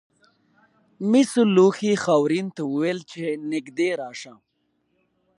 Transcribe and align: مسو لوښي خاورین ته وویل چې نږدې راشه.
مسو 1.09 1.41
لوښي 1.55 1.93
خاورین 2.03 2.47
ته 2.55 2.61
وویل 2.71 2.99
چې 3.11 3.23
نږدې 3.51 3.89
راشه. 4.01 4.33